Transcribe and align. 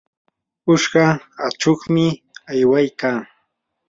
uqsha 0.73 1.05
achuqmi 1.45 2.05
aywaykaa. 2.51 3.19